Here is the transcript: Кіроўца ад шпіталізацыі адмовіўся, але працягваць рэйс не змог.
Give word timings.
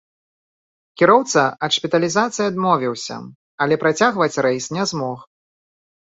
Кіроўца 0.99 1.41
ад 1.67 1.71
шпіталізацыі 1.75 2.43
адмовіўся, 2.51 3.17
але 3.65 3.77
працягваць 3.83 4.41
рэйс 4.47 4.65
не 4.79 4.83
змог. 4.93 5.19